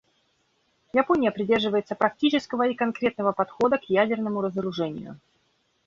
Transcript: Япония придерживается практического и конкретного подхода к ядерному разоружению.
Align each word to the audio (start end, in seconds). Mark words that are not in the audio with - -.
Япония 0.93 1.29
придерживается 1.29 1.93
практического 1.93 2.63
и 2.67 2.73
конкретного 2.73 3.33
подхода 3.33 3.77
к 3.77 3.83
ядерному 3.83 4.41
разоружению. 4.41 5.19